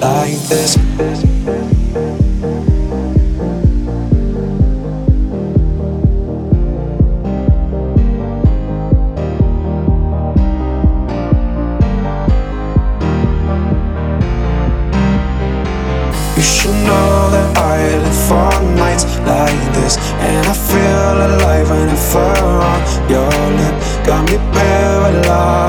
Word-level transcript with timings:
like 0.00 0.38
this. 0.48 0.76
You 16.36 16.44
should 16.44 16.70
know 16.86 17.30
that 17.30 17.58
I 17.58 17.98
live 17.98 18.14
for 18.28 18.62
nights 18.76 19.04
like 19.26 19.74
this 19.74 19.96
And 19.96 20.46
I 20.46 20.52
feel 20.52 21.14
alive 21.26 21.68
when 21.70 21.88
I 21.88 21.96
fur 21.96 22.20
on 22.72 23.10
your 23.10 23.28
lip 23.58 24.06
Got 24.06 24.30
me 24.30 24.36
paralyzed 24.52 25.67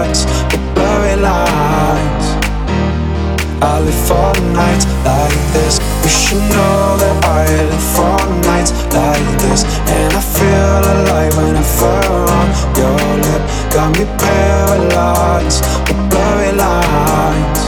nights 8.59 8.71
like 8.93 9.39
this 9.39 9.63
And 9.87 10.13
I 10.13 10.21
feel 10.21 10.79
alive 10.93 11.35
when 11.37 11.55
I 11.55 11.63
fur 11.63 12.25
on 12.39 12.47
your 12.75 12.99
lip 13.23 13.43
Got 13.71 13.97
me 13.97 14.05
paralyzed 14.19 15.63
with 15.87 16.09
blurry 16.09 16.51
lines 16.51 17.59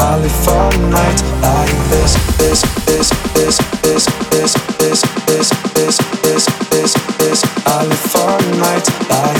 I 0.00 0.16
live 0.16 0.32
for 0.32 0.70
nights 0.88 1.22
like 1.44 1.76
this, 1.92 2.12
this, 2.38 2.60
this, 2.86 3.08
this, 3.34 3.58
this, 3.82 4.06
this, 4.30 4.54
this, 4.78 5.02
this, 5.26 5.50
this, 5.74 5.96
this, 6.22 6.44
this, 6.70 6.94
this 7.18 7.44
I 7.66 7.84
live 7.84 8.04
for 8.12 8.32
nights 8.56 8.88
like 9.10 9.39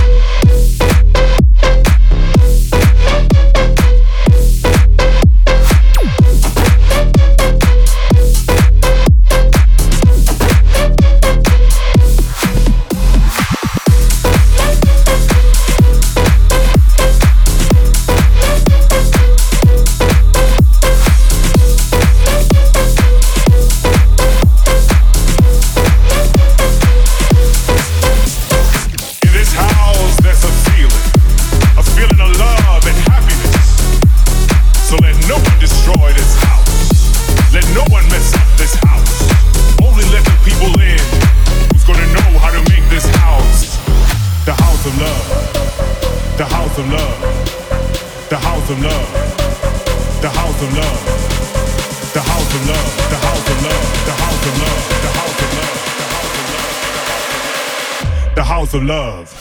Love. 58.81 59.40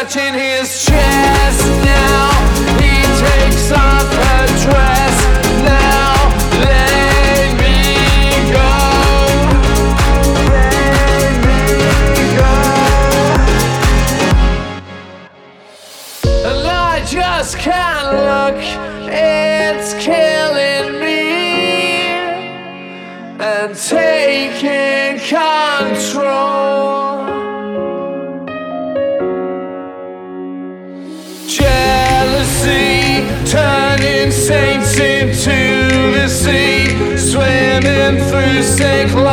touching 0.00 0.32
his 0.32 0.49
through 38.80 39.29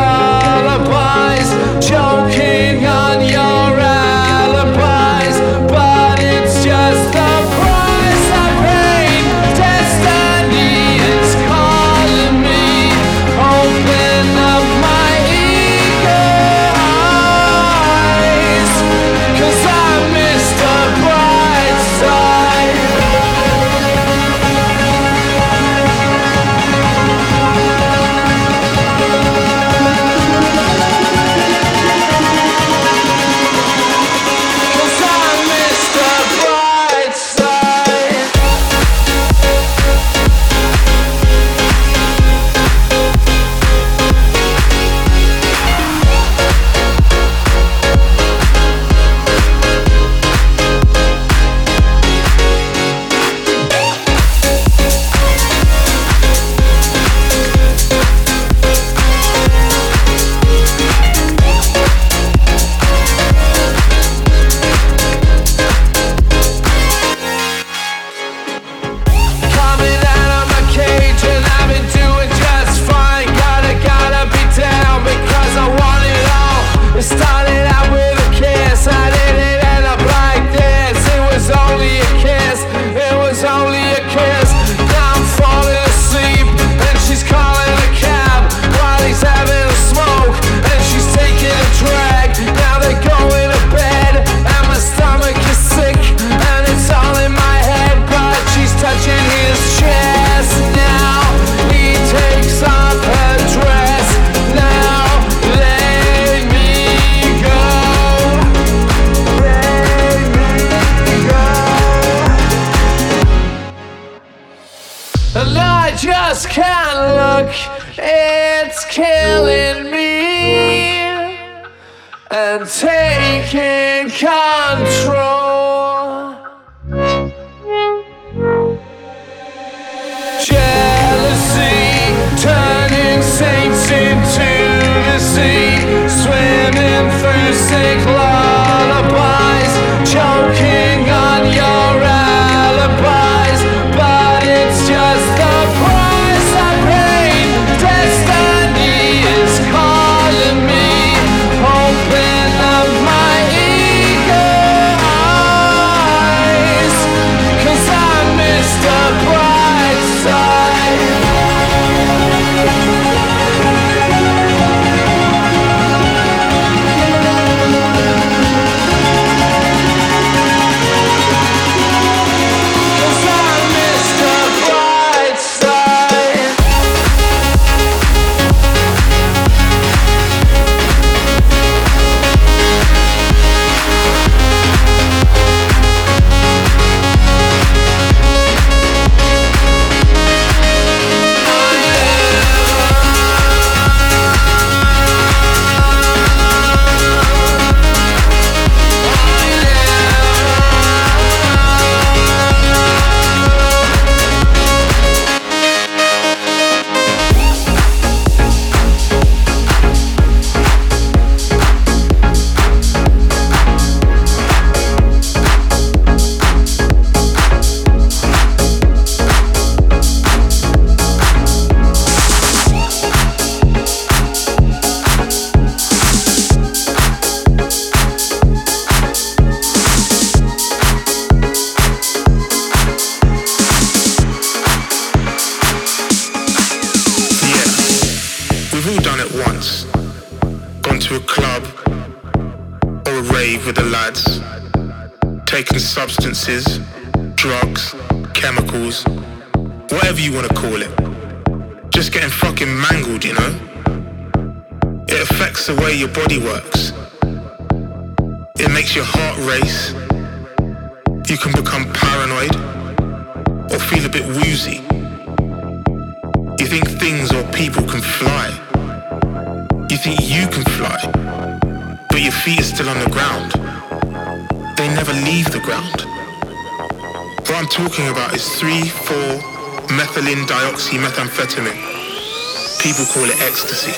ecstasy. 283.47 283.93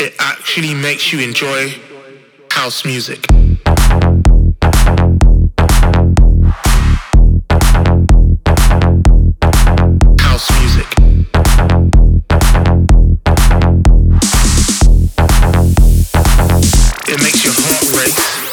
It 0.00 0.12
actually 0.18 0.74
makes 0.74 1.12
you 1.12 1.20
enjoy 1.20 1.72
house 2.50 2.84
music. 2.84 3.24
It 17.12 17.20
makes 17.22 17.44
your 17.44 17.52
heart 17.56 17.92
race. 17.92 18.49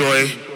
joy 0.00 0.49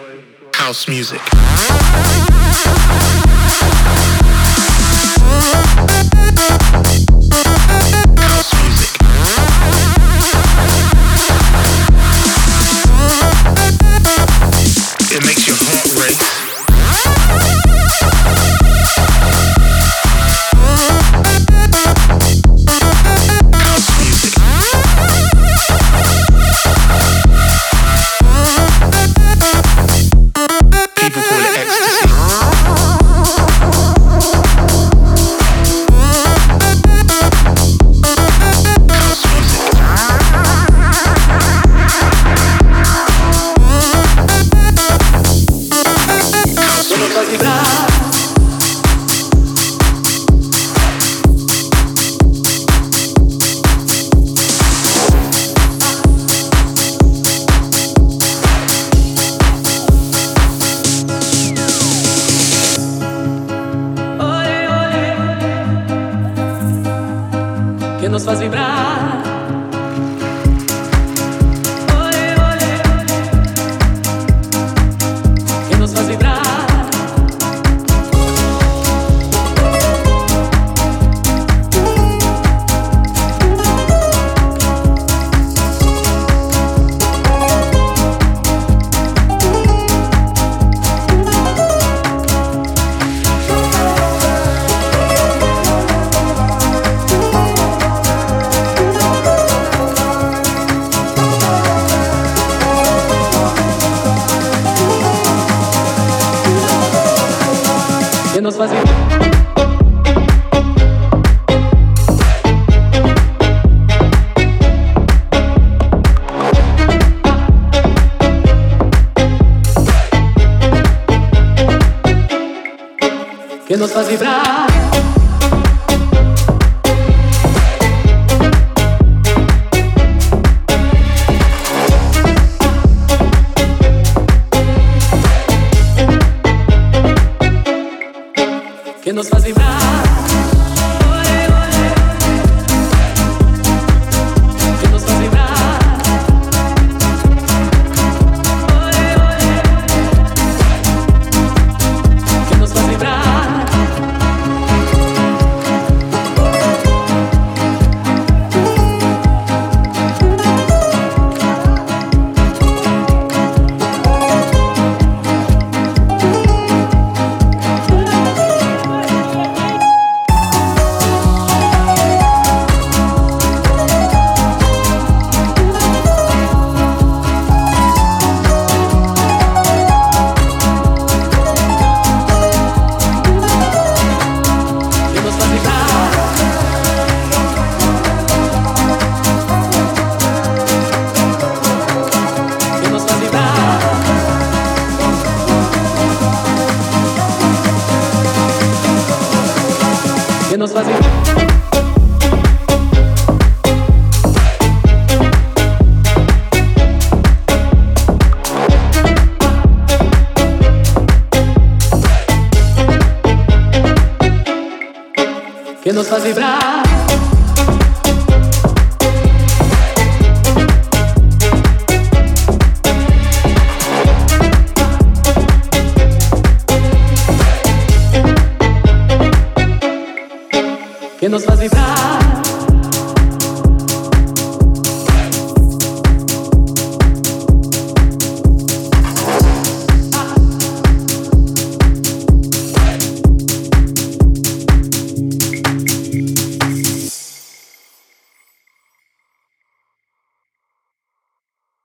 nos 139.15 139.29
faz 139.29 139.43
vibrar. 139.45 139.74